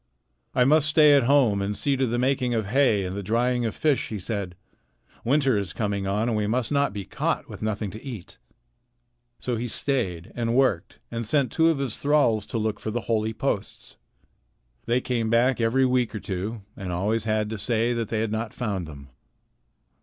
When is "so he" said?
9.39-9.67